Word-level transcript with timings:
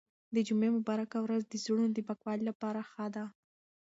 د 0.35 0.37
جمعې 0.47 0.69
مبارکه 0.77 1.17
ورځ 1.21 1.41
د 1.47 1.53
زړونو 1.63 1.87
د 1.93 1.99
پاکوالي 2.07 2.43
لپاره 2.49 2.79
ښه 2.91 3.05
ده. 3.15 3.23